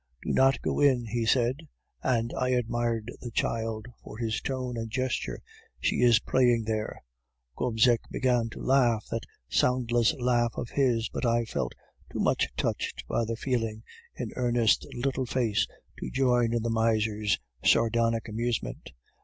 "'Do 0.23 0.31
not 0.33 0.59
go 0.63 0.79
in,' 0.79 1.05
he 1.05 1.27
said; 1.27 1.67
and 2.01 2.33
I 2.35 2.49
admired 2.49 3.11
the 3.21 3.29
child 3.29 3.85
for 4.03 4.17
his 4.17 4.41
tone 4.41 4.75
and 4.75 4.89
gesture; 4.89 5.43
'she 5.79 5.97
is 6.01 6.17
praying 6.19 6.63
there.' 6.63 7.03
"Gobseck 7.55 8.01
began 8.09 8.49
to 8.49 8.63
laugh 8.63 9.05
that 9.11 9.27
soundless 9.47 10.15
laugh 10.15 10.53
of 10.55 10.71
his, 10.71 11.07
but 11.09 11.23
I 11.23 11.45
felt 11.45 11.75
too 12.11 12.19
much 12.19 12.49
touched 12.57 13.05
by 13.07 13.25
the 13.25 13.35
feeling 13.35 13.83
in 14.15 14.31
Ernest's 14.35 14.87
little 14.91 15.27
face 15.27 15.67
to 15.99 16.09
join 16.09 16.51
in 16.55 16.63
the 16.63 16.71
miser's 16.71 17.37
sardonic 17.63 18.27
amusement. 18.27 18.93